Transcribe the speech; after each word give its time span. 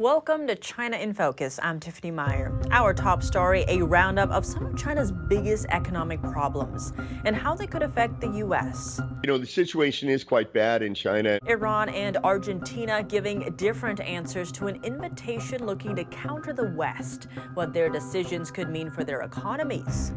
Welcome 0.00 0.46
to 0.46 0.54
China 0.54 0.96
in 0.96 1.12
Focus. 1.12 1.60
I'm 1.62 1.78
Tiffany 1.78 2.10
Meyer. 2.10 2.58
Our 2.70 2.94
top 2.94 3.22
story 3.22 3.66
a 3.68 3.82
roundup 3.82 4.30
of 4.30 4.46
some 4.46 4.64
of 4.64 4.74
China's 4.74 5.12
biggest 5.12 5.66
economic 5.68 6.22
problems 6.22 6.94
and 7.26 7.36
how 7.36 7.54
they 7.54 7.66
could 7.66 7.82
affect 7.82 8.18
the 8.18 8.30
U.S. 8.38 8.98
You 9.22 9.26
know, 9.26 9.36
the 9.36 9.44
situation 9.44 10.08
is 10.08 10.24
quite 10.24 10.54
bad 10.54 10.80
in 10.80 10.94
China. 10.94 11.38
Iran 11.44 11.90
and 11.90 12.16
Argentina 12.24 13.02
giving 13.02 13.52
different 13.58 14.00
answers 14.00 14.50
to 14.52 14.68
an 14.68 14.82
invitation 14.84 15.66
looking 15.66 15.94
to 15.96 16.04
counter 16.04 16.54
the 16.54 16.72
West, 16.74 17.26
what 17.52 17.74
their 17.74 17.90
decisions 17.90 18.50
could 18.50 18.70
mean 18.70 18.88
for 18.88 19.04
their 19.04 19.20
economies. 19.20 20.12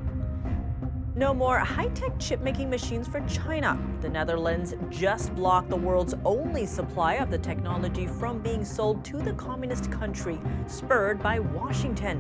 No 1.16 1.32
more 1.32 1.60
high 1.60 1.90
tech 1.90 2.18
chip 2.18 2.42
making 2.42 2.72
machines 2.72 3.08
for 3.08 3.22
China. 3.28 3.78
The 4.02 4.10
Netherlands 4.10 4.74
just 4.90 5.36
blocked 5.36 5.70
the 5.70 5.76
world's 5.76 6.16
only 6.26 6.66
supply 6.66 7.16
of 7.16 7.30
the 7.30 7.38
technology 7.38 8.08
from 8.08 8.40
being 8.40 8.66
sold 8.66 9.06
to 9.06 9.18
the 9.18 9.34
communist 9.34 9.92
country, 9.92 10.42
spurred 10.66 11.22
by 11.22 11.38
Washington. 11.38 12.20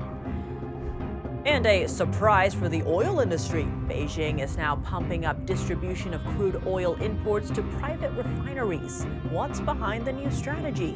And 1.44 1.66
a 1.66 1.88
surprise 1.88 2.54
for 2.54 2.70
the 2.70 2.84
oil 2.84 3.20
industry. 3.20 3.64
Beijing 3.88 4.44
is 4.44 4.58
now 4.58 4.76
pumping 4.76 5.26
up 5.26 5.44
distribution 5.48 6.14
of 6.14 6.24
crude 6.24 6.62
oil 6.68 6.94
imports 7.02 7.50
to 7.50 7.64
private 7.80 8.12
refineries. 8.12 9.06
What's 9.32 9.60
behind 9.60 10.06
the 10.06 10.14
new 10.14 10.30
strategy? 10.30 10.96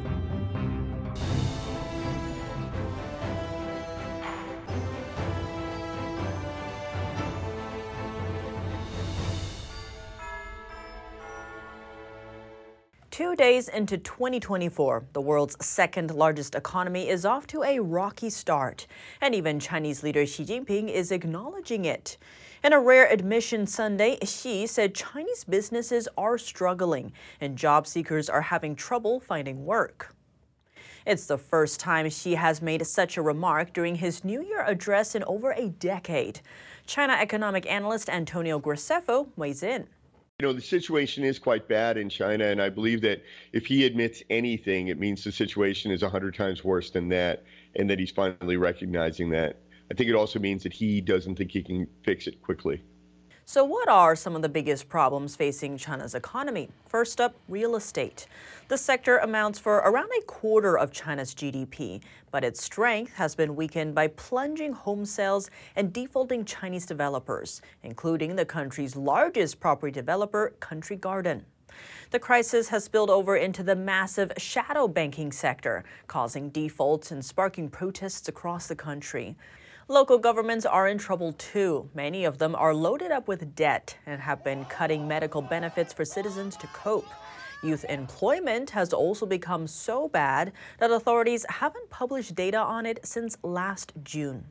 Days 13.38 13.68
into 13.68 13.96
2024, 13.96 15.04
the 15.12 15.20
world's 15.20 15.56
second 15.64 16.10
largest 16.10 16.56
economy 16.56 17.08
is 17.08 17.24
off 17.24 17.46
to 17.46 17.62
a 17.62 17.78
rocky 17.78 18.28
start. 18.28 18.88
And 19.20 19.32
even 19.32 19.60
Chinese 19.60 20.02
leader 20.02 20.26
Xi 20.26 20.44
Jinping 20.44 20.90
is 20.90 21.12
acknowledging 21.12 21.84
it. 21.84 22.18
In 22.64 22.72
a 22.72 22.80
rare 22.80 23.10
admission 23.10 23.64
Sunday, 23.68 24.18
Xi 24.24 24.66
said 24.66 24.92
Chinese 24.92 25.44
businesses 25.44 26.08
are 26.18 26.36
struggling 26.36 27.12
and 27.40 27.56
job 27.56 27.86
seekers 27.86 28.28
are 28.28 28.42
having 28.42 28.74
trouble 28.74 29.20
finding 29.20 29.64
work. 29.64 30.16
It's 31.06 31.26
the 31.26 31.38
first 31.38 31.78
time 31.78 32.10
Xi 32.10 32.34
has 32.34 32.60
made 32.60 32.84
such 32.84 33.16
a 33.16 33.22
remark 33.22 33.72
during 33.72 33.94
his 33.94 34.24
New 34.24 34.42
Year 34.42 34.64
address 34.64 35.14
in 35.14 35.22
over 35.24 35.52
a 35.52 35.68
decade. 35.68 36.40
China 36.86 37.12
economic 37.12 37.70
analyst 37.70 38.10
Antonio 38.10 38.58
Graceffo 38.58 39.28
weighs 39.36 39.62
in. 39.62 39.86
You 40.40 40.46
know, 40.46 40.52
the 40.52 40.60
situation 40.60 41.24
is 41.24 41.40
quite 41.40 41.66
bad 41.66 41.96
in 41.96 42.08
China, 42.08 42.44
and 42.44 42.62
I 42.62 42.68
believe 42.68 43.00
that 43.00 43.24
if 43.52 43.66
he 43.66 43.84
admits 43.84 44.22
anything, 44.30 44.86
it 44.86 44.96
means 44.96 45.24
the 45.24 45.32
situation 45.32 45.90
is 45.90 46.02
100 46.02 46.32
times 46.32 46.62
worse 46.62 46.90
than 46.90 47.08
that, 47.08 47.42
and 47.74 47.90
that 47.90 47.98
he's 47.98 48.12
finally 48.12 48.56
recognizing 48.56 49.30
that. 49.30 49.56
I 49.90 49.94
think 49.94 50.08
it 50.08 50.14
also 50.14 50.38
means 50.38 50.62
that 50.62 50.72
he 50.72 51.00
doesn't 51.00 51.34
think 51.34 51.50
he 51.50 51.64
can 51.64 51.88
fix 52.04 52.28
it 52.28 52.40
quickly. 52.40 52.84
So, 53.50 53.64
what 53.64 53.88
are 53.88 54.14
some 54.14 54.36
of 54.36 54.42
the 54.42 54.48
biggest 54.50 54.90
problems 54.90 55.34
facing 55.34 55.78
China's 55.78 56.14
economy? 56.14 56.68
First 56.86 57.18
up, 57.18 57.34
real 57.48 57.76
estate. 57.76 58.26
The 58.68 58.76
sector 58.76 59.16
amounts 59.16 59.58
for 59.58 59.76
around 59.76 60.10
a 60.18 60.24
quarter 60.26 60.76
of 60.76 60.92
China's 60.92 61.34
GDP, 61.34 62.02
but 62.30 62.44
its 62.44 62.62
strength 62.62 63.14
has 63.14 63.34
been 63.34 63.56
weakened 63.56 63.94
by 63.94 64.08
plunging 64.08 64.74
home 64.74 65.06
sales 65.06 65.48
and 65.76 65.94
defaulting 65.94 66.44
Chinese 66.44 66.84
developers, 66.84 67.62
including 67.82 68.36
the 68.36 68.44
country's 68.44 68.96
largest 68.96 69.60
property 69.60 69.92
developer, 69.92 70.52
Country 70.60 70.96
Garden. 70.96 71.46
The 72.10 72.18
crisis 72.18 72.68
has 72.68 72.84
spilled 72.84 73.08
over 73.08 73.34
into 73.34 73.62
the 73.62 73.76
massive 73.76 74.30
shadow 74.36 74.86
banking 74.86 75.32
sector, 75.32 75.84
causing 76.06 76.50
defaults 76.50 77.10
and 77.10 77.24
sparking 77.24 77.70
protests 77.70 78.28
across 78.28 78.66
the 78.66 78.76
country. 78.76 79.36
Local 79.90 80.18
governments 80.18 80.66
are 80.66 80.86
in 80.86 80.98
trouble 80.98 81.32
too. 81.32 81.88
Many 81.94 82.26
of 82.26 82.36
them 82.36 82.54
are 82.54 82.74
loaded 82.74 83.10
up 83.10 83.26
with 83.26 83.54
debt 83.54 83.96
and 84.04 84.20
have 84.20 84.44
been 84.44 84.66
cutting 84.66 85.08
medical 85.08 85.40
benefits 85.40 85.94
for 85.94 86.04
citizens 86.04 86.58
to 86.58 86.66
cope. 86.66 87.08
Youth 87.62 87.86
employment 87.88 88.68
has 88.70 88.92
also 88.92 89.24
become 89.24 89.66
so 89.66 90.06
bad 90.06 90.52
that 90.78 90.90
authorities 90.90 91.46
haven't 91.48 91.88
published 91.88 92.34
data 92.34 92.58
on 92.58 92.84
it 92.84 93.00
since 93.02 93.38
last 93.42 93.94
June. 94.04 94.44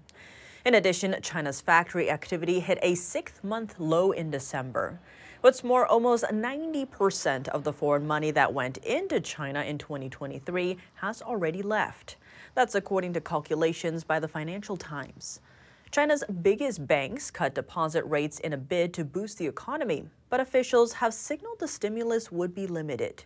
In 0.66 0.74
addition, 0.74 1.16
China's 1.22 1.62
factory 1.62 2.09
activity 2.09 2.59
hit 2.59 2.80
a 2.81 2.96
six 2.96 3.34
month 3.44 3.75
low 3.78 4.12
in 4.12 4.31
December. 4.31 5.00
What's 5.42 5.64
more, 5.64 5.86
almost 5.86 6.24
90% 6.24 7.48
of 7.50 7.64
the 7.64 7.74
foreign 7.74 8.08
money 8.08 8.31
that 8.31 8.56
went 8.56 8.78
into 8.78 9.19
China 9.19 9.62
in 9.62 9.78
2023 9.78 10.78
has 10.96 11.22
already 11.22 11.62
left. 11.62 12.16
That's 12.57 12.73
according 12.73 13.13
to 13.13 13.22
calculations 13.22 14.03
by 14.03 14.19
the 14.19 14.28
Financial 14.28 14.78
Times. 14.78 15.41
China's 15.91 16.23
biggest 16.41 16.88
banks 16.88 17.29
cut 17.29 17.53
deposit 17.53 18.03
rates 18.06 18.40
in 18.40 18.51
a 18.51 18.57
bid 18.57 18.95
to 18.95 19.06
boost 19.06 19.38
the 19.38 19.45
economy, 19.45 20.06
but 20.31 20.40
officials 20.40 20.94
have 20.94 21.13
signaled 21.13 21.59
the 21.59 21.68
stimulus 21.68 22.31
would 22.31 22.56
be 22.56 22.66
limited. 22.66 23.25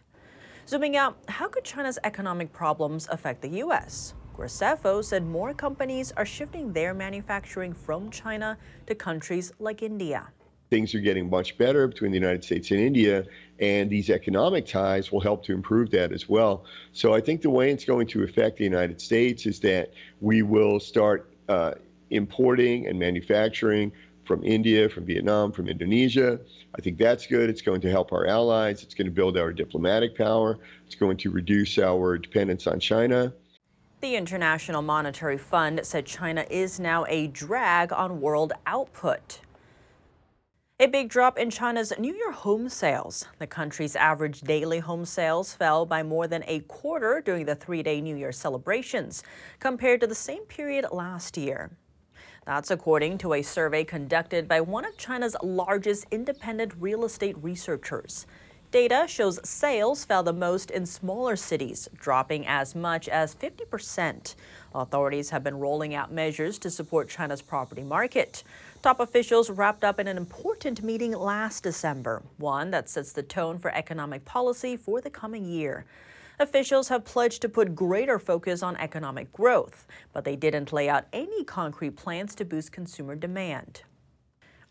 Zooming 0.67 0.97
out, 0.97 1.17
how 1.29 1.47
could 1.47 1.63
China's 1.63 1.97
economic 2.03 2.51
problems 2.51 3.07
affect 3.09 3.41
the 3.41 3.59
U.S.? 3.63 4.15
Graceffo 4.35 5.01
said 5.01 5.25
more 5.25 5.53
companies 5.53 6.11
are 6.17 6.25
shifting 6.25 6.73
their 6.73 6.93
manufacturing 6.93 7.71
from 7.71 8.09
China 8.11 8.57
to 8.85 8.95
countries 8.95 9.53
like 9.59 9.81
India 9.81 10.27
things 10.71 10.95
are 10.95 11.01
getting 11.01 11.29
much 11.29 11.57
better 11.57 11.85
between 11.85 12.11
the 12.11 12.17
United 12.17 12.43
States 12.43 12.71
and 12.71 12.79
India, 12.79 13.25
and 13.59 13.89
these 13.89 14.09
economic 14.09 14.65
ties 14.65 15.11
will 15.11 15.19
help 15.19 15.43
to 15.43 15.51
improve 15.51 15.91
that 15.91 16.13
as 16.13 16.29
well. 16.29 16.63
So 16.93 17.13
I 17.13 17.19
think 17.19 17.41
the 17.41 17.49
way 17.49 17.71
it's 17.71 17.83
going 17.83 18.07
to 18.07 18.23
affect 18.23 18.57
the 18.57 18.63
United 18.63 18.99
States 19.01 19.45
is 19.45 19.59
that 19.59 19.91
we 20.21 20.41
will 20.41 20.79
start 20.79 21.29
uh, 21.49 21.73
importing 22.09 22.87
and 22.87 22.97
manufacturing 22.97 23.91
from 24.23 24.45
India, 24.45 24.87
from 24.87 25.05
Vietnam, 25.05 25.51
from 25.51 25.67
Indonesia. 25.67 26.39
I 26.73 26.81
think 26.81 26.97
that's 26.97 27.27
good. 27.27 27.49
It's 27.49 27.61
going 27.61 27.81
to 27.81 27.89
help 27.89 28.13
our 28.13 28.25
allies. 28.25 28.81
It's 28.81 28.93
going 28.93 29.07
to 29.07 29.11
build 29.11 29.37
our 29.37 29.51
diplomatic 29.51 30.17
power. 30.17 30.57
It's 30.85 30.95
going 30.95 31.17
to 31.17 31.31
reduce 31.31 31.77
our 31.79 32.17
dependence 32.17 32.65
on 32.65 32.79
China. 32.79 33.33
The 33.99 34.15
International 34.15 34.81
Monetary 34.81 35.37
Fund 35.37 35.81
said 35.83 36.05
China 36.05 36.45
is 36.49 36.79
now 36.79 37.05
a 37.09 37.27
drag 37.27 37.91
on 37.91 38.21
world 38.21 38.53
output. 38.65 39.41
A 40.81 40.87
big 40.87 41.09
drop 41.09 41.37
in 41.37 41.51
China's 41.51 41.93
New 41.99 42.11
Year 42.11 42.31
home 42.31 42.67
sales. 42.67 43.27
The 43.37 43.45
country's 43.45 43.95
average 43.95 44.41
daily 44.41 44.79
home 44.79 45.05
sales 45.05 45.53
fell 45.53 45.85
by 45.85 46.01
more 46.01 46.25
than 46.25 46.43
a 46.47 46.61
quarter 46.61 47.21
during 47.23 47.45
the 47.45 47.53
three 47.53 47.83
day 47.83 48.01
New 48.01 48.15
Year 48.15 48.31
celebrations, 48.31 49.21
compared 49.59 50.01
to 50.01 50.07
the 50.07 50.15
same 50.15 50.43
period 50.45 50.87
last 50.91 51.37
year. 51.37 51.69
That's 52.47 52.71
according 52.71 53.19
to 53.19 53.33
a 53.33 53.43
survey 53.43 53.83
conducted 53.83 54.47
by 54.47 54.61
one 54.61 54.83
of 54.83 54.97
China's 54.97 55.35
largest 55.43 56.07
independent 56.09 56.73
real 56.79 57.05
estate 57.05 57.35
researchers. 57.43 58.25
Data 58.71 59.03
shows 59.05 59.37
sales 59.43 60.05
fell 60.05 60.23
the 60.23 60.31
most 60.31 60.71
in 60.71 60.85
smaller 60.85 61.35
cities, 61.35 61.89
dropping 61.93 62.47
as 62.47 62.73
much 62.73 63.09
as 63.09 63.35
50%. 63.35 64.35
Authorities 64.73 65.29
have 65.29 65.43
been 65.43 65.59
rolling 65.59 65.93
out 65.93 66.13
measures 66.13 66.57
to 66.59 66.71
support 66.71 67.09
China's 67.09 67.41
property 67.41 67.83
market. 67.83 68.45
Top 68.81 68.99
officials 68.99 69.51
wrapped 69.51 69.83
up 69.83 69.99
in 69.99 70.07
an 70.07 70.17
important 70.17 70.81
meeting 70.81 71.11
last 71.11 71.61
December, 71.61 72.23
one 72.37 72.71
that 72.71 72.89
sets 72.89 73.11
the 73.13 73.21
tone 73.21 73.59
for 73.59 73.69
economic 73.75 74.25
policy 74.25 74.75
for 74.75 74.99
the 74.99 75.09
coming 75.09 75.45
year. 75.45 75.85
Officials 76.39 76.87
have 76.89 77.05
pledged 77.05 77.43
to 77.43 77.49
put 77.49 77.75
greater 77.75 78.17
focus 78.17 78.63
on 78.63 78.75
economic 78.77 79.31
growth, 79.31 79.85
but 80.13 80.25
they 80.25 80.35
didn't 80.35 80.73
lay 80.73 80.89
out 80.89 81.05
any 81.13 81.43
concrete 81.43 81.95
plans 81.95 82.33
to 82.33 82.43
boost 82.43 82.71
consumer 82.71 83.15
demand. 83.15 83.83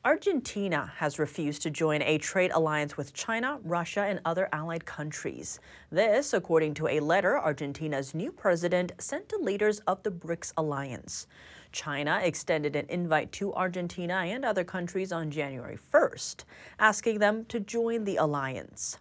Argentina 0.03 0.91
has 0.97 1.19
refused 1.19 1.61
to 1.61 1.69
join 1.69 2.01
a 2.01 2.17
trade 2.17 2.51
alliance 2.55 2.97
with 2.97 3.13
China, 3.13 3.61
Russia, 3.63 4.01
and 4.01 4.19
other 4.25 4.49
allied 4.51 4.87
countries. 4.87 5.61
This, 5.93 6.33
according 6.33 6.73
to 6.75 6.89
a 6.89 7.01
letter 7.01 7.39
Argentina's 7.39 8.15
new 8.15 8.33
president 8.33 8.93
sent 8.97 9.29
to 9.29 9.37
leaders 9.37 9.81
of 9.81 10.03
the 10.03 10.11
BRICS 10.11 10.55
alliance. 10.57 11.27
China 11.71 12.19
extended 12.23 12.77
an 12.77 12.87
invite 12.89 13.31
to 13.33 13.53
Argentina 13.53 14.15
and 14.15 14.43
other 14.43 14.65
countries 14.65 15.13
on 15.13 15.31
January 15.31 15.77
1st, 15.77 16.45
asking 16.79 17.19
them 17.19 17.45
to 17.45 17.61
join 17.61 18.05
the 18.05 18.17
alliance. 18.17 18.97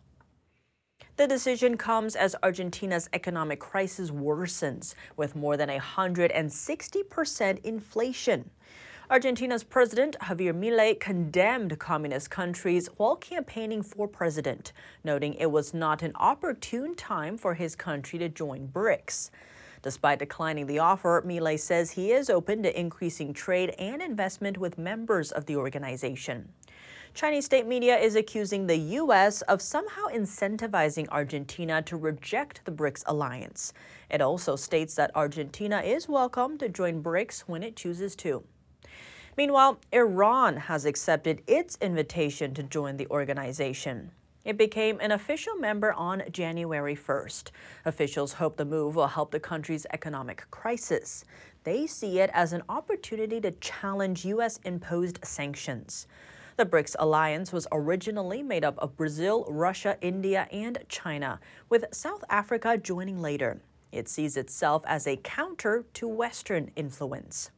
The 1.16 1.28
decision 1.28 1.78
comes 1.78 2.18
as 2.18 2.36
Argentina's 2.44 3.08
economic 3.14 3.62
crisis 3.62 4.12
worsens, 4.12 4.96
with 5.16 5.34
more 5.34 5.56
than 5.56 5.70
160% 5.70 7.64
inflation. 7.64 8.50
Argentina's 9.12 9.64
President 9.64 10.16
Javier 10.22 10.54
Milei 10.54 11.00
condemned 11.00 11.80
communist 11.80 12.30
countries 12.30 12.88
while 12.98 13.16
campaigning 13.16 13.82
for 13.82 14.08
president, 14.08 14.72
noting 15.04 15.34
it 15.34 15.48
was 15.50 15.74
not 15.74 16.04
an 16.04 16.12
opportune 16.14 16.94
time 16.94 17.36
for 17.36 17.56
his 17.56 17.76
country 17.76 18.20
to 18.20 18.30
join 18.30 18.68
BRICS. 18.68 19.32
Despite 19.82 20.20
declining 20.20 20.68
the 20.68 20.78
offer, 20.78 21.24
Milei 21.26 21.60
says 21.60 21.90
he 21.90 22.12
is 22.12 22.30
open 22.30 22.62
to 22.62 22.80
increasing 22.80 23.34
trade 23.34 23.72
and 23.80 24.00
investment 24.00 24.60
with 24.60 24.78
members 24.78 25.32
of 25.32 25.48
the 25.48 25.56
organization. 25.56 26.48
Chinese 27.16 27.46
state 27.46 27.66
media 27.66 27.98
is 27.98 28.16
accusing 28.16 28.68
the 28.68 28.78
U.S. 28.78 29.42
of 29.42 29.60
somehow 29.60 30.06
incentivizing 30.14 31.10
Argentina 31.10 31.82
to 31.82 31.98
reject 31.98 32.64
the 32.64 32.72
BRICS 32.72 33.06
alliance. 33.08 33.74
It 34.12 34.22
also 34.22 34.56
states 34.56 34.94
that 34.94 35.10
Argentina 35.16 35.82
is 35.82 36.08
welcome 36.08 36.60
to 36.60 36.70
join 36.70 37.02
BRICS 37.02 37.46
when 37.48 37.64
it 37.64 37.76
chooses 37.76 38.16
to. 38.18 38.44
Meanwhile, 39.38 39.80
Iran 39.92 40.58
has 40.58 40.86
accepted 40.86 41.42
its 41.48 41.78
invitation 41.82 42.54
to 42.56 42.64
join 42.64 42.98
the 42.98 43.08
organization. 43.08 44.12
It 44.46 44.58
became 44.58 45.00
an 45.02 45.12
official 45.12 45.56
member 45.56 45.94
on 45.94 46.24
January 46.32 46.96
1st. 46.96 47.52
Officials 47.86 48.34
hope 48.34 48.58
the 48.58 48.66
move 48.66 48.96
will 48.96 49.08
help 49.08 49.32
the 49.32 49.40
country's 49.40 49.86
economic 49.92 50.50
crisis. 50.50 51.26
They 51.64 51.86
see 51.88 52.20
it 52.20 52.30
as 52.34 52.54
an 52.54 52.64
opportunity 52.70 53.42
to 53.42 53.52
challenge 53.52 54.26
U.S. 54.26 54.60
imposed 54.64 55.20
sanctions. 55.24 56.08
The 56.56 56.66
BRICS 56.66 56.96
alliance 57.00 57.54
was 57.54 57.68
originally 57.72 58.42
made 58.42 58.64
up 58.64 58.78
of 58.80 58.98
Brazil, 58.98 59.46
Russia, 59.50 59.98
India, 60.02 60.48
and 60.52 60.80
China, 60.90 61.40
with 61.70 61.86
South 61.92 62.24
Africa 62.30 62.78
joining 62.78 63.22
later. 63.22 63.62
It 63.92 64.08
sees 64.08 64.38
itself 64.38 64.84
as 64.86 65.06
a 65.06 65.18
counter 65.18 65.86
to 65.94 66.08
Western 66.08 66.72
influence. 66.76 67.52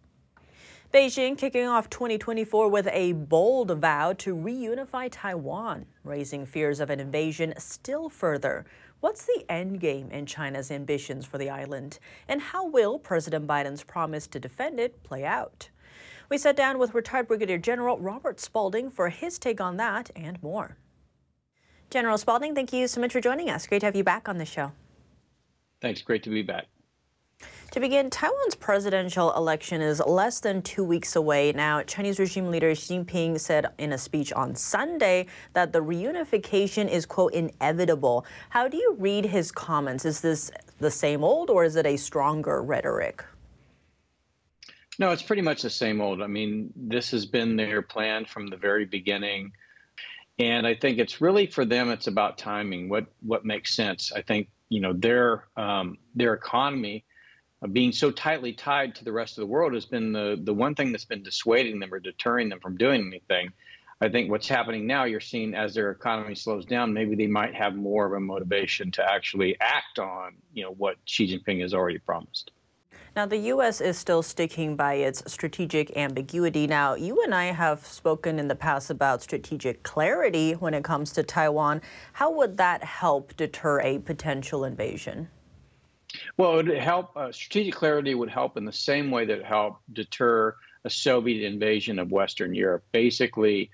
Beijing 0.94 1.38
kicking 1.38 1.68
off 1.68 1.90
2024 1.90 2.68
with 2.68 2.86
a 2.92 3.14
bold 3.14 3.72
vow 3.80 4.12
to 4.18 4.36
reunify 4.36 5.08
Taiwan, 5.10 5.86
raising 6.04 6.46
fears 6.46 6.82
of 6.82 6.90
an 6.90 7.00
invasion 7.00 7.54
still 7.58 8.10
further. 8.10 8.66
What's 9.00 9.24
the 9.24 9.46
end 9.48 9.80
game 9.80 10.12
in 10.12 10.26
China's 10.26 10.70
ambitions 10.70 11.26
for 11.26 11.38
the 11.38 11.50
island? 11.50 11.98
And 12.28 12.42
how 12.42 12.68
will 12.68 13.00
President 13.00 13.48
Biden's 13.48 13.86
promise 13.86 14.28
to 14.28 14.40
defend 14.40 14.82
it 14.82 15.02
play 15.04 15.24
out? 15.24 15.70
We 16.30 16.38
sat 16.38 16.58
down 16.58 16.78
with 16.78 16.94
retired 16.94 17.30
Brigadier 17.30 17.58
General 17.58 17.98
Robert 17.98 18.42
Spalding 18.42 18.90
for 18.90 19.08
his 19.08 19.40
take 19.40 19.62
on 19.62 19.78
that 19.78 20.12
and 20.14 20.44
more. 20.44 20.76
General 21.90 22.18
Spalding, 22.18 22.54
thank 22.54 22.74
you 22.74 22.86
so 22.90 23.00
much 23.00 23.14
for 23.14 23.22
joining 23.22 23.50
us. 23.50 23.66
Great 23.66 23.80
to 23.80 23.86
have 23.86 23.96
you 23.96 24.04
back 24.04 24.28
on 24.28 24.40
the 24.40 24.46
show. 24.46 24.74
Thanks. 25.80 26.02
Great 26.02 26.24
to 26.24 26.30
be 26.30 26.42
back. 26.42 26.68
To 27.72 27.80
begin, 27.80 28.10
Taiwan's 28.10 28.56
presidential 28.56 29.34
election 29.38 29.82
is 29.82 30.02
less 30.06 30.42
than 30.42 30.62
two 30.62 30.84
weeks 30.84 31.16
away. 31.16 31.54
Now, 31.54 31.82
Chinese 31.84 32.20
regime 32.20 32.52
leader 32.52 32.76
Xi 32.76 33.00
Jinping 33.00 33.40
said 33.40 33.68
in 33.78 33.94
a 33.94 33.98
speech 33.98 34.34
on 34.34 34.56
Sunday 34.56 35.28
that 35.54 35.72
the 35.72 35.80
reunification 35.80 36.90
is, 36.90 37.06
quote, 37.06 37.32
inevitable. 37.32 38.26
How 38.50 38.68
do 38.68 38.76
you 38.76 38.98
read 39.00 39.24
his 39.24 39.54
comments? 39.54 40.04
Is 40.04 40.20
this 40.20 40.52
the 40.80 40.92
same 40.92 41.24
old 41.24 41.50
or 41.50 41.64
is 41.64 41.78
it 41.78 41.86
a 41.86 41.96
stronger 41.96 42.62
rhetoric? 42.62 43.24
No, 45.00 45.12
it's 45.12 45.24
pretty 45.24 45.42
much 45.42 45.62
the 45.62 45.70
same 45.70 46.02
old. 46.02 46.22
I 46.22 46.28
mean, 46.28 46.74
this 46.76 47.10
has 47.12 47.26
been 47.26 47.56
their 47.56 47.82
plan 47.82 48.26
from 48.26 48.48
the 48.48 48.58
very 48.58 48.84
beginning. 48.84 49.54
And 50.40 50.68
I 50.68 50.76
think 50.76 51.00
it's 51.00 51.22
really 51.22 51.48
for 51.48 51.64
them, 51.64 51.90
it's 51.90 52.08
about 52.08 52.38
timing. 52.38 52.90
What 52.90 53.06
what 53.22 53.46
makes 53.46 53.74
sense? 53.74 54.12
I 54.12 54.22
think 54.22 54.50
you 54.68 54.82
know 54.82 54.92
their 54.92 55.46
um, 55.56 55.98
their 56.16 56.34
economy 56.34 57.06
being 57.68 57.92
so 57.92 58.10
tightly 58.12 58.54
tied 58.54 58.96
to 58.96 59.04
the 59.04 59.12
rest 59.12 59.38
of 59.38 59.42
the 59.42 59.48
world 59.48 59.74
has 59.74 59.86
been 59.86 60.12
the, 60.12 60.40
the 60.44 60.54
one 60.54 60.74
thing 60.74 60.92
that's 60.92 61.06
been 61.06 61.24
dissuading 61.24 61.80
them 61.80 61.94
or 61.94 62.00
deterring 62.00 62.50
them 62.50 62.60
from 62.60 62.76
doing 62.78 63.06
anything. 63.06 63.52
I 64.04 64.10
think 64.10 64.32
what's 64.32 64.48
happening 64.48 64.88
now, 64.88 65.04
you're 65.04 65.20
seeing 65.20 65.54
as 65.54 65.76
their 65.76 65.92
economy 65.92 66.34
slows 66.34 66.66
down, 66.66 66.92
maybe 66.92 67.16
they 67.16 67.28
might 67.28 67.54
have 67.54 67.76
more 67.76 68.08
of 68.08 68.14
a 68.14 68.20
motivation 68.20 68.90
to 68.92 69.04
actually 69.04 69.56
act 69.62 70.00
on, 70.00 70.34
you 70.54 70.64
know, 70.64 70.72
what 70.72 70.96
Xi 71.06 71.28
Jinping 71.28 71.62
has 71.62 71.76
already 71.76 72.00
promised. 72.00 72.52
Now, 73.16 73.26
the 73.26 73.38
U.S. 73.38 73.80
is 73.82 73.98
still 73.98 74.24
sticking 74.24 74.76
by 74.76 74.94
its 74.96 75.22
strategic 75.32 75.96
ambiguity. 75.98 76.66
Now, 76.66 76.96
you 76.96 77.22
and 77.24 77.36
I 77.36 77.46
have 77.46 77.86
spoken 77.86 78.40
in 78.40 78.48
the 78.48 78.56
past 78.56 78.90
about 78.90 79.22
strategic 79.22 79.84
clarity 79.84 80.54
when 80.54 80.74
it 80.74 80.84
comes 80.84 81.12
to 81.12 81.24
Taiwan. 81.24 81.82
How 82.14 82.32
would 82.32 82.58
that 82.58 82.84
help 82.84 83.36
deter 83.36 83.82
a 83.82 84.00
potential 84.00 84.64
invasion? 84.64 85.28
Well, 86.38 86.60
it 86.60 86.68
would 86.68 86.78
help. 86.78 87.16
Uh, 87.16 87.32
strategic 87.32 87.76
clarity 87.76 88.16
would 88.16 88.30
help 88.30 88.58
in 88.58 88.66
the 88.66 88.74
same 88.74 89.12
way 89.12 89.26
that 89.26 89.40
it 89.40 89.46
helped 89.46 89.82
deter 89.94 90.56
a 90.84 90.90
Soviet 90.90 91.46
invasion 91.46 92.00
of 92.00 92.12
Western 92.12 92.56
Europe. 92.56 92.84
Basically, 92.92 93.70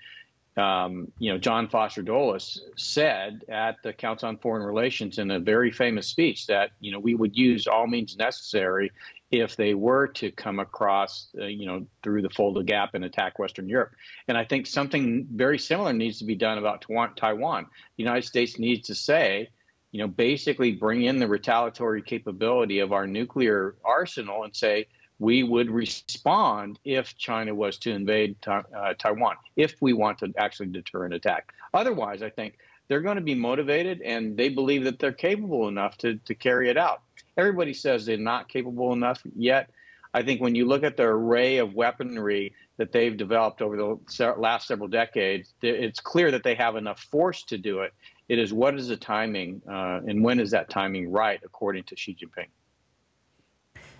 um, 0.56 1.12
you 1.18 1.32
know, 1.32 1.38
John 1.38 1.68
Foster 1.68 2.02
Dulles 2.02 2.60
said 2.76 3.44
at 3.48 3.76
the 3.82 3.92
Council 3.92 4.28
on 4.28 4.38
Foreign 4.38 4.64
Relations 4.64 5.18
in 5.18 5.30
a 5.30 5.38
very 5.38 5.70
famous 5.70 6.08
speech 6.08 6.48
that 6.48 6.70
you 6.80 6.92
know 6.92 6.98
we 6.98 7.14
would 7.14 7.36
use 7.36 7.66
all 7.66 7.86
means 7.86 8.16
necessary 8.16 8.90
if 9.30 9.56
they 9.56 9.74
were 9.74 10.06
to 10.06 10.30
come 10.30 10.58
across, 10.58 11.28
uh, 11.38 11.44
you 11.44 11.66
know, 11.66 11.86
through 12.02 12.22
the 12.22 12.30
Fulda 12.30 12.64
Gap 12.64 12.94
and 12.94 13.04
attack 13.04 13.38
Western 13.38 13.68
Europe. 13.68 13.92
And 14.26 14.38
I 14.38 14.44
think 14.44 14.66
something 14.66 15.28
very 15.30 15.58
similar 15.58 15.92
needs 15.92 16.18
to 16.18 16.24
be 16.24 16.34
done 16.34 16.56
about 16.56 16.86
Taiwan. 17.16 17.66
The 17.96 18.02
United 18.02 18.24
States 18.24 18.58
needs 18.58 18.86
to 18.88 18.94
say 18.94 19.50
you 19.92 20.00
know, 20.00 20.08
basically 20.08 20.72
bring 20.72 21.02
in 21.02 21.18
the 21.18 21.28
retaliatory 21.28 22.02
capability 22.02 22.80
of 22.80 22.92
our 22.92 23.06
nuclear 23.06 23.74
arsenal 23.84 24.44
and 24.44 24.54
say 24.54 24.86
we 25.18 25.42
would 25.42 25.70
respond 25.70 26.78
if 26.84 27.16
China 27.16 27.54
was 27.54 27.78
to 27.78 27.90
invade 27.90 28.36
uh, 28.46 28.62
Taiwan, 28.98 29.36
if 29.56 29.80
we 29.80 29.92
want 29.92 30.18
to 30.18 30.32
actually 30.36 30.68
deter 30.68 31.04
an 31.04 31.12
attack. 31.12 31.52
Otherwise, 31.74 32.22
I 32.22 32.30
think 32.30 32.58
they're 32.86 33.00
going 33.00 33.16
to 33.16 33.22
be 33.22 33.34
motivated 33.34 34.00
and 34.02 34.36
they 34.36 34.48
believe 34.48 34.84
that 34.84 34.98
they're 34.98 35.12
capable 35.12 35.68
enough 35.68 35.98
to, 35.98 36.16
to 36.16 36.34
carry 36.34 36.70
it 36.70 36.76
out. 36.76 37.02
Everybody 37.36 37.74
says 37.74 38.06
they're 38.06 38.16
not 38.16 38.48
capable 38.48 38.92
enough 38.92 39.22
yet. 39.36 39.70
I 40.14 40.22
think 40.22 40.40
when 40.40 40.54
you 40.54 40.66
look 40.66 40.84
at 40.84 40.96
the 40.96 41.04
array 41.04 41.58
of 41.58 41.74
weaponry 41.74 42.54
that 42.78 42.92
they've 42.92 43.16
developed 43.16 43.60
over 43.60 43.76
the 43.76 44.34
last 44.38 44.68
several 44.68 44.88
decades, 44.88 45.52
it's 45.62 46.00
clear 46.00 46.30
that 46.30 46.42
they 46.44 46.54
have 46.54 46.76
enough 46.76 47.00
force 47.10 47.42
to 47.44 47.58
do 47.58 47.80
it. 47.80 47.92
It 48.28 48.38
is 48.38 48.52
what 48.52 48.74
is 48.74 48.88
the 48.88 48.96
timing 48.96 49.62
uh, 49.68 50.00
and 50.06 50.22
when 50.22 50.38
is 50.38 50.50
that 50.50 50.68
timing 50.68 51.10
right, 51.10 51.40
according 51.44 51.84
to 51.84 51.96
Xi 51.96 52.14
Jinping. 52.14 52.48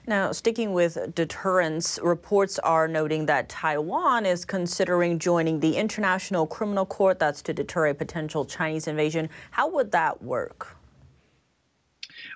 Now, 0.06 0.32
sticking 0.32 0.72
with 0.72 1.14
deterrence, 1.14 1.98
reports 2.02 2.58
are 2.60 2.88
noting 2.88 3.26
that 3.26 3.50
Taiwan 3.50 4.24
is 4.24 4.46
considering 4.46 5.18
joining 5.18 5.60
the 5.60 5.76
International 5.76 6.46
Criminal 6.46 6.86
Court. 6.86 7.18
That's 7.18 7.42
to 7.42 7.52
deter 7.52 7.88
a 7.88 7.94
potential 7.94 8.46
Chinese 8.46 8.88
invasion. 8.88 9.28
How 9.50 9.68
would 9.68 9.92
that 9.92 10.22
work? 10.22 10.78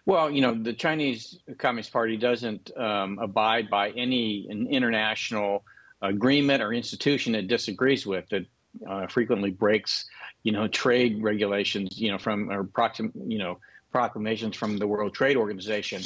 Well, 0.04 0.30
you 0.30 0.42
know, 0.42 0.54
the 0.54 0.74
Chinese 0.74 1.38
Communist 1.58 1.92
Party 1.92 2.16
doesn't 2.16 2.76
um, 2.76 3.18
abide 3.18 3.70
by 3.70 3.90
any 3.90 4.46
international 4.50 5.64
agreement 6.02 6.62
or 6.62 6.72
institution 6.72 7.34
it 7.34 7.48
disagrees 7.48 8.06
with. 8.06 8.30
It 8.32 8.46
uh, 8.88 9.06
frequently 9.06 9.50
breaks 9.50 10.06
you 10.42 10.52
know, 10.52 10.66
trade 10.68 11.22
regulations, 11.22 11.98
you 12.00 12.10
know, 12.10 12.18
from 12.18 12.50
or 12.50 12.64
proxim, 12.64 13.12
you 13.26 13.38
know, 13.38 13.58
proclamations 13.92 14.56
from 14.56 14.78
the 14.78 14.86
World 14.86 15.14
Trade 15.14 15.36
Organization, 15.36 16.02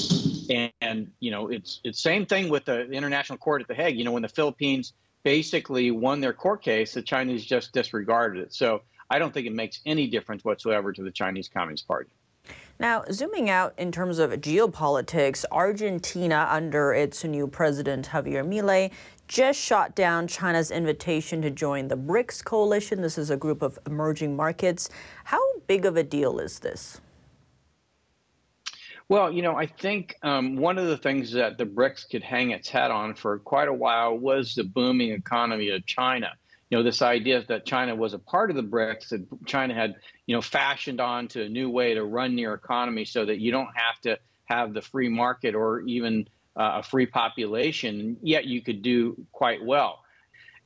and, 0.51 0.73
and 0.81 1.11
you 1.21 1.31
know, 1.31 1.49
it's 1.49 1.81
it's 1.85 2.01
same 2.01 2.27
thing 2.27 2.49
with 2.49 2.65
the 2.65 2.91
International 2.91 3.39
Court 3.39 3.63
at 3.63 3.69
the 3.69 3.75
Hague. 3.75 3.97
You 3.97 4.05
know, 4.05 4.13
when 4.13 4.23
the 4.23 4.29
Philippines 4.29 4.93
basically 5.23 5.91
won 5.91 6.21
their 6.21 6.33
court 6.33 6.63
case, 6.63 6.95
the 6.95 7.03
Chinese 7.03 7.45
just 7.45 7.73
disregarded 7.73 8.43
it. 8.43 8.55
So 8.55 8.83
I 9.09 9.19
don't 9.19 9.33
think 9.33 9.47
it 9.47 9.55
makes 9.55 9.81
any 9.87 10.07
difference 10.07 10.45
whatsoever 10.45 10.93
to 10.93 11.03
the 11.03 11.11
Chinese 11.11 11.49
Communist 11.49 11.87
Party. 11.89 12.11
Now, 12.79 13.05
zooming 13.11 13.49
out 13.49 13.73
in 13.79 13.91
terms 13.91 14.19
of 14.19 14.31
geopolitics, 14.33 15.47
Argentina, 15.51 16.47
under 16.51 16.93
its 16.93 17.25
new 17.25 17.47
president 17.47 18.09
Javier 18.09 18.47
Milei, 18.47 18.93
just 19.29 19.59
shot 19.59 19.95
down 19.95 20.27
China's 20.27 20.71
invitation 20.71 21.41
to 21.41 21.51
join 21.51 21.89
the 21.89 21.97
BRICS 21.97 22.45
coalition. 22.45 23.01
This 23.01 23.17
is 23.17 23.31
a 23.31 23.37
group 23.37 23.63
of 23.63 23.79
emerging 23.87 24.37
markets. 24.37 24.91
How 25.25 25.41
big 25.67 25.87
of 25.87 25.97
a 25.97 26.03
deal 26.03 26.39
is 26.39 26.59
this? 26.59 27.01
Well, 29.09 29.33
you 29.33 29.41
know, 29.41 29.57
I 29.57 29.67
think 29.67 30.17
um, 30.23 30.57
one 30.57 30.77
of 30.77 30.89
the 30.89 30.99
things 30.99 31.33
that 31.33 31.57
the 31.57 31.65
BRICS 31.65 32.11
could 32.11 32.23
hang 32.23 32.51
its 32.51 32.69
hat 32.69 32.91
on 32.91 33.15
for 33.15 33.39
quite 33.39 33.69
a 33.69 33.73
while 33.73 34.19
was 34.19 34.55
the 34.55 34.65
booming 34.65 35.13
economy 35.13 35.71
of 35.71 35.87
China. 35.87 36.33
You 36.71 36.79
know, 36.79 36.83
this 36.83 37.03
idea 37.03 37.45
that 37.49 37.65
China 37.65 37.95
was 37.95 38.13
a 38.13 38.19
part 38.19 38.51
of 38.51 38.57
the 38.57 38.63
BRICS, 38.63 39.11
that 39.11 39.47
China 39.47 39.75
had, 39.75 39.95
you 40.27 40.35
know, 40.35 40.43
fashioned 40.43 41.01
onto 41.01 41.43
a 41.43 41.49
new 41.49 41.71
way 41.71 41.95
to 41.95 42.05
run 42.05 42.37
your 42.39 42.55
economy 42.55 43.05
so 43.05 43.25
that 43.25 43.39
you 43.39 43.53
don't 43.53 43.69
have 43.75 44.01
to 44.03 44.19
have 44.47 44.75
the 44.75 44.83
free 44.83 45.09
market 45.09 45.55
or 45.55 45.81
even 45.81 46.27
uh, 46.57 46.77
a 46.77 46.83
free 46.83 47.07
population, 47.07 48.17
yet 48.23 48.47
you 48.47 48.63
could 48.63 48.83
do 48.83 49.27
quite 49.33 49.65
well. 49.65 50.01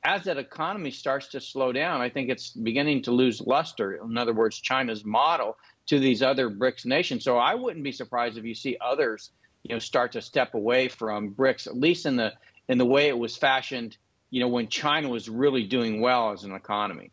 As 0.03 0.23
that 0.23 0.37
economy 0.37 0.89
starts 0.89 1.27
to 1.29 1.41
slow 1.41 1.71
down, 1.71 2.01
I 2.01 2.09
think 2.09 2.29
it's 2.29 2.49
beginning 2.49 3.03
to 3.03 3.11
lose 3.11 3.39
luster. 3.39 3.93
In 4.03 4.17
other 4.17 4.33
words, 4.33 4.59
China's 4.59 5.05
model 5.05 5.57
to 5.87 5.99
these 5.99 6.23
other 6.23 6.49
BRICS 6.49 6.85
nations. 6.85 7.23
So 7.23 7.37
I 7.37 7.53
wouldn't 7.53 7.83
be 7.83 7.91
surprised 7.91 8.37
if 8.37 8.45
you 8.45 8.55
see 8.55 8.77
others, 8.81 9.29
you 9.63 9.75
know, 9.75 9.79
start 9.79 10.13
to 10.13 10.21
step 10.21 10.55
away 10.55 10.87
from 10.87 11.35
BRICS, 11.35 11.67
at 11.67 11.77
least 11.77 12.05
in 12.05 12.15
the 12.15 12.33
in 12.67 12.77
the 12.77 12.85
way 12.85 13.09
it 13.09 13.17
was 13.17 13.35
fashioned, 13.35 13.97
you 14.31 14.39
know, 14.39 14.47
when 14.47 14.67
China 14.67 15.09
was 15.09 15.29
really 15.29 15.63
doing 15.63 16.01
well 16.01 16.31
as 16.31 16.43
an 16.45 16.53
economy. 16.53 17.11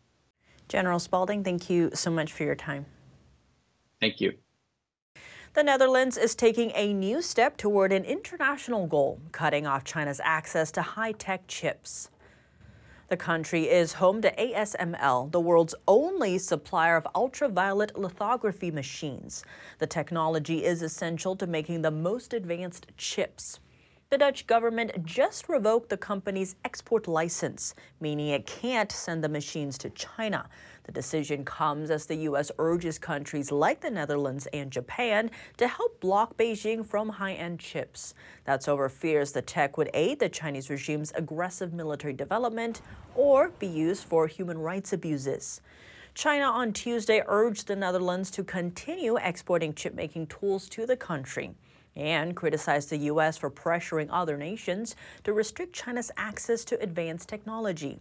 General 0.68 0.98
Spalding, 0.98 1.44
thank 1.44 1.68
you 1.68 1.90
so 1.92 2.10
much 2.10 2.32
for 2.32 2.44
your 2.44 2.54
time. 2.54 2.86
Thank 4.00 4.20
you. 4.20 4.34
The 5.54 5.64
Netherlands 5.64 6.16
is 6.16 6.36
taking 6.36 6.70
a 6.74 6.92
new 6.94 7.20
step 7.20 7.56
toward 7.56 7.92
an 7.92 8.04
international 8.04 8.86
goal, 8.86 9.20
cutting 9.32 9.66
off 9.66 9.82
China's 9.82 10.20
access 10.22 10.70
to 10.72 10.82
high 10.82 11.12
tech 11.12 11.48
chips. 11.48 12.10
The 13.08 13.16
country 13.16 13.64
is 13.64 13.94
home 13.94 14.20
to 14.22 14.30
ASML, 14.36 15.32
the 15.32 15.40
world's 15.40 15.74
only 15.88 16.36
supplier 16.38 16.96
of 16.96 17.08
ultraviolet 17.14 17.98
lithography 17.98 18.70
machines. 18.70 19.42
The 19.78 19.86
technology 19.86 20.62
is 20.62 20.82
essential 20.82 21.34
to 21.36 21.46
making 21.46 21.80
the 21.82 21.90
most 21.90 22.34
advanced 22.34 22.86
chips. 22.98 23.58
The 24.10 24.16
Dutch 24.16 24.46
government 24.46 25.04
just 25.04 25.50
revoked 25.50 25.90
the 25.90 25.98
company's 25.98 26.56
export 26.64 27.06
license, 27.06 27.74
meaning 28.00 28.28
it 28.28 28.46
can't 28.46 28.90
send 28.90 29.22
the 29.22 29.28
machines 29.28 29.76
to 29.78 29.90
China. 29.90 30.48
The 30.84 30.92
decision 30.92 31.44
comes 31.44 31.90
as 31.90 32.06
the 32.06 32.14
U.S. 32.14 32.50
urges 32.58 32.98
countries 32.98 33.52
like 33.52 33.82
the 33.82 33.90
Netherlands 33.90 34.48
and 34.54 34.70
Japan 34.70 35.30
to 35.58 35.68
help 35.68 36.00
block 36.00 36.38
Beijing 36.38 36.86
from 36.86 37.10
high 37.10 37.34
end 37.34 37.60
chips. 37.60 38.14
That's 38.44 38.66
over 38.66 38.88
fears 38.88 39.32
the 39.32 39.42
tech 39.42 39.76
would 39.76 39.90
aid 39.92 40.20
the 40.20 40.30
Chinese 40.30 40.70
regime's 40.70 41.12
aggressive 41.14 41.74
military 41.74 42.14
development 42.14 42.80
or 43.14 43.50
be 43.58 43.66
used 43.66 44.04
for 44.04 44.26
human 44.26 44.56
rights 44.56 44.94
abuses. 44.94 45.60
China 46.14 46.44
on 46.44 46.72
Tuesday 46.72 47.22
urged 47.26 47.66
the 47.66 47.76
Netherlands 47.76 48.30
to 48.30 48.42
continue 48.42 49.18
exporting 49.18 49.74
chip 49.74 49.92
making 49.94 50.28
tools 50.28 50.66
to 50.70 50.86
the 50.86 50.96
country 50.96 51.54
and 51.98 52.34
criticized 52.36 52.90
the 52.90 52.96
U.S. 52.96 53.36
for 53.36 53.50
pressuring 53.50 54.08
other 54.10 54.36
nations 54.36 54.96
to 55.24 55.32
restrict 55.32 55.74
China's 55.74 56.10
access 56.16 56.64
to 56.66 56.80
advanced 56.80 57.28
technology. 57.28 57.98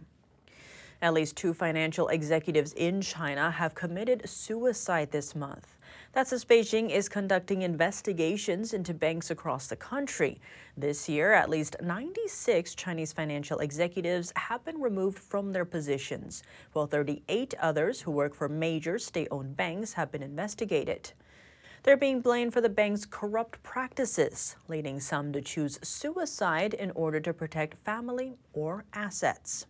At 1.00 1.14
least 1.14 1.36
two 1.36 1.54
financial 1.54 2.08
executives 2.08 2.72
in 2.72 3.00
China 3.00 3.52
have 3.52 3.74
committed 3.74 4.28
suicide 4.28 5.12
this 5.12 5.36
month. 5.36 5.76
That's 6.12 6.32
as 6.32 6.44
Beijing 6.44 6.90
is 6.90 7.08
conducting 7.08 7.62
investigations 7.62 8.72
into 8.72 8.94
banks 8.94 9.30
across 9.30 9.68
the 9.68 9.76
country. 9.76 10.40
This 10.76 11.08
year, 11.08 11.32
at 11.32 11.50
least 11.50 11.76
96 11.80 12.74
Chinese 12.74 13.12
financial 13.12 13.60
executives 13.60 14.32
have 14.34 14.64
been 14.64 14.80
removed 14.80 15.18
from 15.18 15.52
their 15.52 15.64
positions, 15.64 16.42
while 16.72 16.86
38 16.86 17.54
others 17.60 18.00
who 18.00 18.10
work 18.10 18.34
for 18.34 18.48
major 18.48 18.98
state 18.98 19.28
owned 19.30 19.56
banks 19.56 19.92
have 19.92 20.10
been 20.10 20.22
investigated. 20.22 21.12
They're 21.88 21.96
being 21.96 22.20
blamed 22.20 22.52
for 22.52 22.60
the 22.60 22.68
bank's 22.68 23.06
corrupt 23.06 23.62
practices, 23.62 24.56
leading 24.68 25.00
some 25.00 25.32
to 25.32 25.40
choose 25.40 25.78
suicide 25.82 26.74
in 26.74 26.90
order 26.90 27.18
to 27.20 27.32
protect 27.32 27.78
family 27.78 28.34
or 28.52 28.84
assets. 28.92 29.64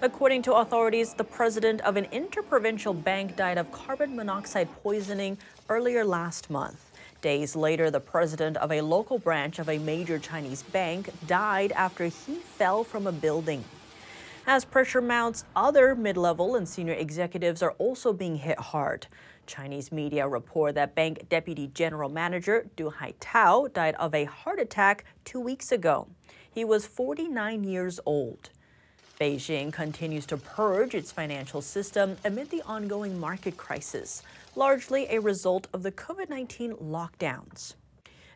According 0.00 0.40
to 0.44 0.54
authorities, 0.54 1.12
the 1.12 1.24
president 1.24 1.82
of 1.82 1.98
an 1.98 2.06
interprovincial 2.06 2.94
bank 2.94 3.36
died 3.36 3.58
of 3.58 3.70
carbon 3.70 4.16
monoxide 4.16 4.70
poisoning 4.82 5.36
earlier 5.68 6.06
last 6.06 6.48
month. 6.48 6.82
Days 7.20 7.54
later, 7.54 7.90
the 7.90 8.00
president 8.00 8.56
of 8.56 8.72
a 8.72 8.80
local 8.80 9.18
branch 9.18 9.58
of 9.58 9.68
a 9.68 9.76
major 9.76 10.18
Chinese 10.18 10.62
bank 10.62 11.10
died 11.26 11.70
after 11.72 12.06
he 12.06 12.36
fell 12.36 12.82
from 12.82 13.06
a 13.06 13.12
building. 13.12 13.62
As 14.46 14.64
pressure 14.64 15.02
mounts, 15.02 15.44
other 15.54 15.94
mid 15.94 16.16
level 16.16 16.56
and 16.56 16.66
senior 16.66 16.94
executives 16.94 17.62
are 17.62 17.72
also 17.72 18.14
being 18.14 18.36
hit 18.36 18.58
hard. 18.58 19.06
Chinese 19.48 19.90
media 19.90 20.28
report 20.28 20.76
that 20.76 20.94
bank 20.94 21.28
deputy 21.28 21.66
general 21.74 22.08
manager 22.08 22.68
Du 22.76 22.90
Haitao 22.90 23.72
died 23.72 23.96
of 23.96 24.14
a 24.14 24.24
heart 24.24 24.60
attack 24.60 25.04
two 25.24 25.40
weeks 25.40 25.72
ago. 25.72 26.06
He 26.48 26.64
was 26.64 26.86
49 26.86 27.64
years 27.64 27.98
old. 28.06 28.50
Beijing 29.20 29.72
continues 29.72 30.26
to 30.26 30.36
purge 30.36 30.94
its 30.94 31.10
financial 31.10 31.60
system 31.60 32.16
amid 32.24 32.50
the 32.50 32.62
ongoing 32.62 33.18
market 33.18 33.56
crisis, 33.56 34.22
largely 34.54 35.08
a 35.08 35.20
result 35.20 35.66
of 35.72 35.82
the 35.82 35.90
COVID 35.90 36.28
19 36.28 36.74
lockdowns. 36.74 37.74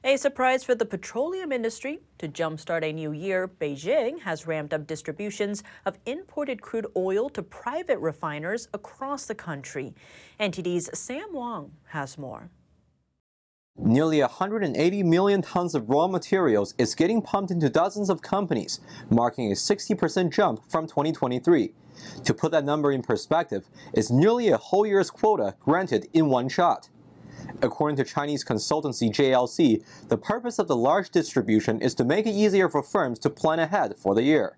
A 0.04 0.16
surprise 0.16 0.64
for 0.64 0.74
the 0.74 0.84
petroleum 0.84 1.52
industry. 1.52 2.00
To 2.18 2.26
jumpstart 2.26 2.82
a 2.82 2.92
new 2.92 3.12
year, 3.12 3.46
Beijing 3.46 4.18
has 4.22 4.48
ramped 4.48 4.74
up 4.74 4.84
distributions 4.84 5.62
of 5.86 5.96
imported 6.06 6.60
crude 6.60 6.88
oil 6.96 7.30
to 7.30 7.40
private 7.40 8.00
refiners 8.00 8.66
across 8.74 9.26
the 9.26 9.36
country. 9.36 9.94
NTD's 10.40 10.90
Sam 10.98 11.32
Wong 11.32 11.70
has 11.90 12.18
more. 12.18 12.50
Nearly 13.78 14.20
180 14.20 15.04
million 15.04 15.40
tons 15.40 15.72
of 15.76 15.88
raw 15.88 16.08
materials 16.08 16.74
is 16.78 16.96
getting 16.96 17.22
pumped 17.22 17.52
into 17.52 17.70
dozens 17.70 18.10
of 18.10 18.22
companies, 18.22 18.80
marking 19.08 19.52
a 19.52 19.54
60% 19.54 20.32
jump 20.32 20.68
from 20.68 20.88
2023. 20.88 21.74
To 22.24 22.34
put 22.34 22.50
that 22.50 22.64
number 22.64 22.90
in 22.90 23.02
perspective, 23.02 23.68
it's 23.92 24.10
nearly 24.10 24.48
a 24.48 24.56
whole 24.56 24.84
year's 24.84 25.10
quota 25.10 25.54
granted 25.60 26.08
in 26.12 26.26
one 26.26 26.48
shot. 26.48 26.88
According 27.62 27.96
to 27.96 28.04
Chinese 28.04 28.44
consultancy 28.44 29.10
JLC, 29.10 29.84
the 30.08 30.18
purpose 30.18 30.58
of 30.58 30.68
the 30.68 30.76
large 30.76 31.10
distribution 31.10 31.80
is 31.80 31.94
to 31.94 32.04
make 32.04 32.26
it 32.26 32.34
easier 32.34 32.68
for 32.68 32.82
firms 32.82 33.18
to 33.20 33.30
plan 33.30 33.58
ahead 33.58 33.94
for 33.96 34.14
the 34.14 34.22
year. 34.22 34.56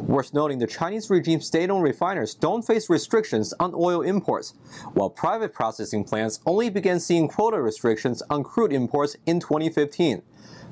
Worth 0.00 0.34
noting, 0.34 0.58
the 0.58 0.66
Chinese 0.66 1.08
regime's 1.08 1.46
state-owned 1.46 1.84
refiners 1.84 2.34
don't 2.34 2.66
face 2.66 2.90
restrictions 2.90 3.54
on 3.60 3.74
oil 3.76 4.02
imports, 4.02 4.54
while 4.92 5.08
private 5.08 5.52
processing 5.52 6.02
plants 6.02 6.40
only 6.46 6.68
began 6.68 6.98
seeing 6.98 7.28
quota 7.28 7.60
restrictions 7.60 8.20
on 8.28 8.42
crude 8.42 8.72
imports 8.72 9.16
in 9.24 9.38
2015. 9.38 10.22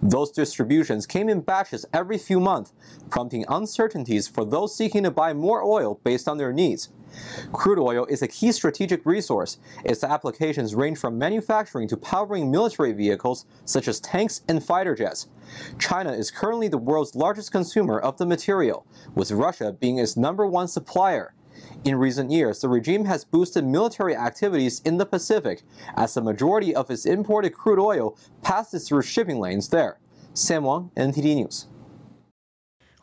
Those 0.02 0.30
distributions 0.30 1.06
came 1.06 1.28
in 1.28 1.40
batches 1.40 1.86
every 1.92 2.18
few 2.18 2.40
months, 2.40 2.72
prompting 3.08 3.44
uncertainties 3.48 4.26
for 4.28 4.44
those 4.44 4.74
seeking 4.74 5.04
to 5.04 5.10
buy 5.10 5.32
more 5.32 5.62
oil 5.62 6.00
based 6.02 6.28
on 6.28 6.36
their 6.36 6.52
needs. 6.52 6.88
Crude 7.52 7.78
oil 7.78 8.06
is 8.06 8.22
a 8.22 8.28
key 8.28 8.52
strategic 8.52 9.04
resource. 9.06 9.58
Its 9.84 10.04
applications 10.04 10.74
range 10.74 10.98
from 10.98 11.18
manufacturing 11.18 11.88
to 11.88 11.96
powering 11.96 12.50
military 12.50 12.92
vehicles 12.92 13.46
such 13.64 13.88
as 13.88 14.00
tanks 14.00 14.42
and 14.48 14.62
fighter 14.62 14.94
jets. 14.94 15.28
China 15.78 16.12
is 16.12 16.30
currently 16.30 16.68
the 16.68 16.78
world's 16.78 17.14
largest 17.14 17.52
consumer 17.52 17.98
of 17.98 18.18
the 18.18 18.26
material, 18.26 18.86
with 19.14 19.30
Russia 19.30 19.72
being 19.72 19.98
its 19.98 20.16
number 20.16 20.46
one 20.46 20.68
supplier. 20.68 21.34
In 21.84 21.96
recent 21.96 22.30
years, 22.30 22.60
the 22.60 22.68
regime 22.68 23.04
has 23.04 23.24
boosted 23.24 23.64
military 23.64 24.14
activities 24.14 24.80
in 24.80 24.98
the 24.98 25.06
Pacific 25.06 25.62
as 25.96 26.14
the 26.14 26.20
majority 26.20 26.74
of 26.74 26.90
its 26.90 27.06
imported 27.06 27.54
crude 27.54 27.78
oil 27.78 28.16
passes 28.42 28.88
through 28.88 29.02
shipping 29.02 29.38
lanes 29.38 29.68
there. 29.68 29.98
Sam 30.34 30.64
Wang, 30.64 30.90
NTD 30.96 31.36
News. 31.36 31.66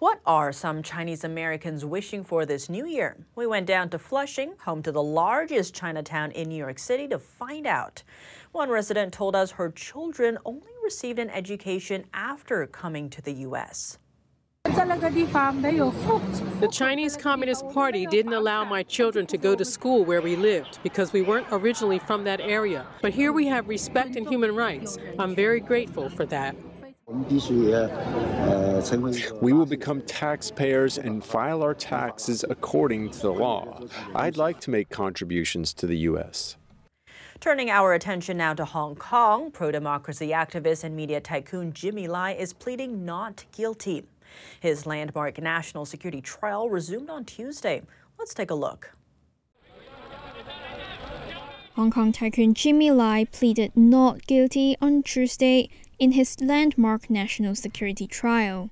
What 0.04 0.20
are 0.26 0.52
some 0.52 0.84
Chinese 0.84 1.24
Americans 1.24 1.86
wishing 1.86 2.26
for 2.26 2.46
this 2.46 2.68
new 2.68 2.86
year? 2.86 3.16
We 3.38 3.48
went 3.48 3.68
down 3.68 3.88
to 3.92 3.98
Flushing, 3.98 4.52
home 4.66 4.84
to 4.84 4.92
the 4.92 5.02
largest 5.02 5.74
Chinatown 5.74 6.32
in 6.32 6.50
New 6.50 6.58
York 6.58 6.78
City, 6.78 7.08
to 7.08 7.18
find 7.18 7.66
out. 7.66 8.04
One 8.52 8.70
resident 8.70 9.14
told 9.14 9.34
us 9.34 9.52
her 9.52 9.72
children 9.72 10.38
only 10.44 10.74
received 10.84 11.20
an 11.20 11.30
education 11.30 12.04
after 12.14 12.68
coming 12.68 13.10
to 13.12 13.22
the 13.22 13.32
U.S. 13.48 13.98
The 14.66 16.70
Chinese 16.70 17.16
Communist 17.16 17.70
Party 17.70 18.06
didn't 18.06 18.34
allow 18.34 18.66
my 18.66 18.84
children 18.84 19.26
to 19.28 19.38
go 19.38 19.56
to 19.56 19.64
school 19.64 20.04
where 20.04 20.22
we 20.22 20.36
lived 20.36 20.80
because 20.84 21.14
we 21.14 21.22
weren't 21.22 21.48
originally 21.50 22.00
from 22.00 22.26
that 22.26 22.42
area. 22.42 22.86
But 23.02 23.14
here 23.14 23.32
we 23.32 23.48
have 23.48 23.70
respect 23.70 24.18
and 24.18 24.28
human 24.28 24.54
rights. 24.54 24.98
I'm 25.18 25.34
very 25.34 25.62
grateful 25.62 26.10
for 26.10 26.26
that. 26.26 26.58
We 29.42 29.54
will 29.54 29.68
become 29.68 30.02
taxpayers 30.02 30.98
and 30.98 31.24
file 31.24 31.62
our 31.62 31.76
taxes 31.76 32.44
according 32.50 33.12
to 33.12 33.20
the 33.20 33.32
law. 33.32 33.82
I'd 34.16 34.38
like 34.38 34.60
to 34.62 34.72
make 34.72 34.90
contributions 34.90 35.74
to 35.76 35.86
the 35.86 35.98
U.S. 36.10 36.58
Turning 37.40 37.70
our 37.70 37.94
attention 37.94 38.38
now 38.38 38.56
to 38.56 38.66
Hong 38.66 38.96
Kong, 38.96 39.52
pro 39.52 39.72
democracy 39.72 40.30
activist 40.30 40.84
and 40.84 40.96
media 40.96 41.22
tycoon 41.22 41.72
Jimmy 41.72 42.08
Lai 42.08 42.32
is 42.32 42.52
pleading 42.52 43.06
not 43.06 43.46
guilty. 43.52 44.06
His 44.60 44.88
landmark 44.88 45.40
national 45.40 45.86
security 45.86 46.22
trial 46.22 46.68
resumed 46.68 47.12
on 47.12 47.26
Tuesday. 47.26 47.84
Let's 48.18 48.34
take 48.34 48.50
a 48.50 48.56
look. 48.56 48.92
Hong 51.76 51.92
Kong 51.92 52.12
tycoon 52.12 52.56
Jimmy 52.56 52.90
Lai 52.90 53.26
pleaded 53.26 53.76
not 53.76 54.26
guilty 54.26 54.76
on 54.82 55.04
Tuesday 55.04 55.70
in 56.04 56.12
his 56.12 56.42
landmark 56.42 57.10
national 57.10 57.56
security 57.56 58.06
trial. 58.06 58.70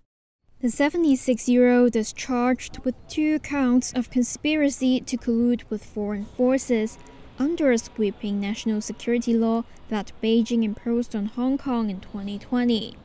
The 0.59 0.69
76 0.69 1.47
year 1.47 1.71
old 1.71 1.95
is 1.95 2.11
charged 2.11 2.79
with 2.79 3.07
two 3.07 3.39
counts 3.39 3.93
of 3.93 4.09
conspiracy 4.09 5.00
to 5.00 5.15
collude 5.15 5.63
with 5.69 5.85
foreign 5.85 6.25
forces 6.25 6.97
under 7.39 7.71
a 7.71 7.77
sweeping 7.77 8.41
national 8.41 8.81
security 8.81 9.33
law 9.33 9.63
that 9.88 10.11
Beijing 10.21 10.65
imposed 10.65 11.15
on 11.15 11.27
Hong 11.27 11.57
Kong 11.57 11.89
in 11.89 12.01
2020. 12.01 12.97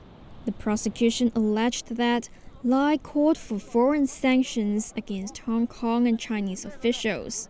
The 0.45 0.51
prosecution 0.51 1.31
alleged 1.37 1.95
that 1.95 2.29
Lai 2.65 2.97
called 2.97 3.39
for 3.39 3.61
foreign 3.61 4.09
sanctions 4.09 4.93
against 4.97 5.39
Hong 5.47 5.69
Kong 5.69 6.09
and 6.09 6.19
Chinese 6.19 6.65
officials. 6.65 7.49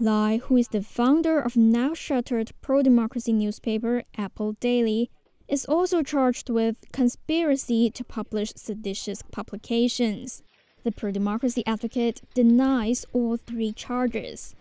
Lai, 0.00 0.38
who 0.38 0.56
is 0.56 0.68
the 0.68 0.82
founder 0.82 1.38
of 1.38 1.54
now 1.54 1.92
shuttered 1.92 2.52
pro 2.62 2.82
democracy 2.82 3.34
newspaper 3.34 4.04
Apple 4.16 4.52
Daily, 4.54 5.10
is 5.48 5.64
also 5.64 6.02
charged 6.02 6.50
with 6.50 6.76
conspiracy 6.92 7.90
to 7.90 8.04
publish 8.04 8.52
seditious 8.56 9.22
publications. 9.22 10.42
The 10.84 10.92
pro 10.92 11.10
democracy 11.10 11.62
advocate 11.66 12.20
denies 12.34 13.06
all 13.12 13.36
three 13.36 13.72
charges. 13.72 14.54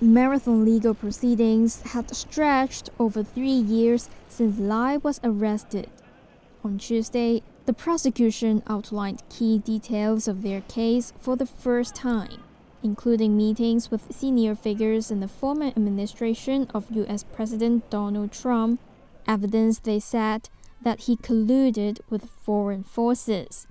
Marathon 0.00 0.64
legal 0.64 0.94
proceedings 0.94 1.82
had 1.92 2.14
stretched 2.14 2.90
over 2.98 3.22
three 3.22 3.48
years 3.48 4.08
since 4.28 4.58
Lai 4.58 4.96
was 4.96 5.20
arrested. 5.22 5.90
On 6.64 6.78
Tuesday, 6.78 7.42
The 7.70 7.74
prosecution 7.74 8.64
outlined 8.66 9.22
key 9.28 9.58
details 9.58 10.26
of 10.26 10.42
their 10.42 10.62
case 10.62 11.12
for 11.20 11.36
the 11.36 11.46
first 11.46 11.94
time, 11.94 12.42
including 12.82 13.36
meetings 13.36 13.92
with 13.92 14.12
senior 14.12 14.56
figures 14.56 15.12
in 15.12 15.20
the 15.20 15.28
former 15.28 15.66
administration 15.66 16.66
of 16.74 16.90
US 16.90 17.22
President 17.22 17.88
Donald 17.88 18.32
Trump, 18.32 18.80
evidence 19.30 19.78
they 19.78 20.00
said 20.00 20.48
that 20.82 21.02
he 21.02 21.16
colluded 21.16 22.00
with 22.10 22.30
foreign 22.42 22.82
forces. 22.82 23.66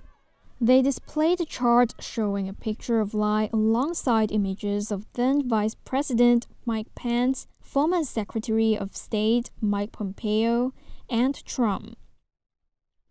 They 0.60 0.82
displayed 0.82 1.40
a 1.40 1.44
chart 1.44 1.94
showing 1.98 2.48
a 2.48 2.62
picture 2.68 3.00
of 3.00 3.14
Lai 3.14 3.48
alongside 3.52 4.32
images 4.32 4.90
of 4.90 5.06
then 5.14 5.48
Vice 5.48 5.74
President 5.74 6.46
Mike 6.64 6.94
Pence, 6.94 7.46
former 7.60 8.04
Secretary 8.04 8.76
of 8.76 8.96
State 8.96 9.50
Mike 9.60 9.92
Pompeo, 9.92 10.72
and 11.08 11.44
Trump. 11.44 11.96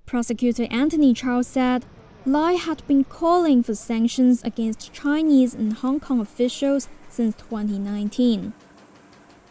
Prosecutor 0.05 0.67
Anthony 0.71 1.13
Chau 1.13 1.41
said 1.41 1.85
Lai 2.25 2.53
had 2.53 2.85
been 2.87 3.03
calling 3.03 3.63
for 3.63 3.75
sanctions 3.75 4.43
against 4.43 4.93
Chinese 4.93 5.53
and 5.53 5.73
Hong 5.73 5.99
Kong 5.99 6.19
officials 6.19 6.87
since 7.09 7.35
2019. 7.35 8.53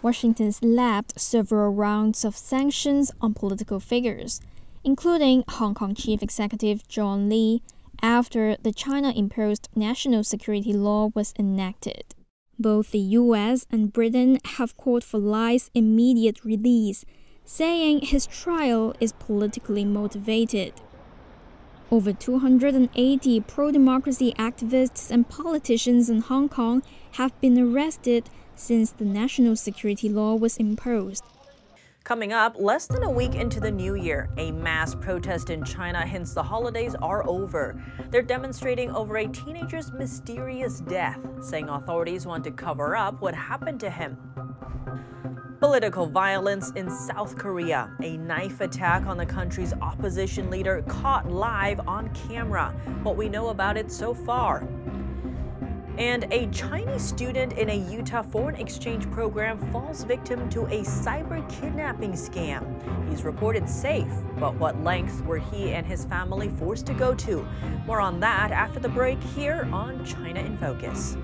Washington 0.00 0.52
slapped 0.52 1.18
several 1.20 1.70
rounds 1.72 2.24
of 2.24 2.36
sanctions 2.36 3.10
on 3.20 3.34
political 3.34 3.80
figures, 3.80 4.40
including 4.84 5.42
Hong 5.48 5.74
Kong 5.74 5.94
Chief 5.94 6.22
Executive 6.22 6.86
John 6.86 7.28
Lee, 7.28 7.62
after 8.00 8.56
the 8.62 8.72
China 8.72 9.10
imposed 9.10 9.68
national 9.74 10.22
security 10.22 10.72
law 10.72 11.10
was 11.14 11.34
enacted. 11.36 12.14
Both 12.58 12.92
the 12.92 12.98
US 12.98 13.66
and 13.70 13.92
Britain 13.92 14.38
have 14.44 14.76
called 14.76 15.02
for 15.02 15.18
Lai's 15.18 15.70
immediate 15.74 16.44
release, 16.44 17.04
saying 17.44 18.00
his 18.02 18.26
trial 18.26 18.94
is 19.00 19.12
politically 19.12 19.84
motivated. 19.84 20.74
Over 21.90 22.12
280 22.12 23.40
pro 23.40 23.70
democracy 23.70 24.34
activists 24.38 25.10
and 25.10 25.26
politicians 25.26 26.10
in 26.10 26.20
Hong 26.20 26.50
Kong 26.50 26.82
have 27.12 27.38
been 27.40 27.58
arrested 27.58 28.28
since 28.54 28.90
the 28.90 29.06
national 29.06 29.56
security 29.56 30.10
law 30.10 30.34
was 30.34 30.58
imposed. 30.58 31.24
Coming 32.04 32.32
up, 32.32 32.56
less 32.58 32.86
than 32.86 33.02
a 33.04 33.10
week 33.10 33.34
into 33.34 33.58
the 33.58 33.70
new 33.70 33.94
year, 33.94 34.28
a 34.36 34.50
mass 34.50 34.94
protest 34.94 35.48
in 35.48 35.64
China 35.64 36.06
hints 36.06 36.34
the 36.34 36.42
holidays 36.42 36.94
are 37.00 37.26
over. 37.26 37.82
They're 38.10 38.20
demonstrating 38.20 38.90
over 38.94 39.16
a 39.16 39.26
teenager's 39.28 39.90
mysterious 39.92 40.80
death, 40.80 41.18
saying 41.42 41.70
authorities 41.70 42.26
want 42.26 42.44
to 42.44 42.50
cover 42.50 42.96
up 42.96 43.22
what 43.22 43.34
happened 43.34 43.80
to 43.80 43.90
him. 43.90 44.18
Political 45.60 46.06
violence 46.06 46.70
in 46.76 46.88
South 46.88 47.36
Korea. 47.36 47.90
A 48.00 48.16
knife 48.16 48.60
attack 48.60 49.06
on 49.06 49.16
the 49.16 49.26
country's 49.26 49.72
opposition 49.82 50.50
leader 50.50 50.84
caught 50.86 51.28
live 51.28 51.80
on 51.88 52.14
camera. 52.28 52.72
What 53.02 53.16
we 53.16 53.28
know 53.28 53.48
about 53.48 53.76
it 53.76 53.90
so 53.90 54.14
far. 54.14 54.68
And 55.96 56.32
a 56.32 56.46
Chinese 56.52 57.02
student 57.02 57.54
in 57.54 57.70
a 57.70 57.74
Utah 57.74 58.22
foreign 58.22 58.54
exchange 58.54 59.10
program 59.10 59.58
falls 59.72 60.04
victim 60.04 60.48
to 60.50 60.60
a 60.66 60.84
cyber 60.84 61.46
kidnapping 61.50 62.12
scam. 62.12 63.10
He's 63.10 63.24
reported 63.24 63.68
safe, 63.68 64.06
but 64.38 64.54
what 64.54 64.80
lengths 64.84 65.22
were 65.22 65.38
he 65.38 65.72
and 65.72 65.84
his 65.84 66.04
family 66.04 66.50
forced 66.50 66.86
to 66.86 66.94
go 66.94 67.16
to? 67.16 67.44
More 67.84 67.98
on 67.98 68.20
that 68.20 68.52
after 68.52 68.78
the 68.78 68.88
break 68.88 69.20
here 69.20 69.68
on 69.72 70.04
China 70.04 70.38
in 70.38 70.56
Focus. 70.56 71.16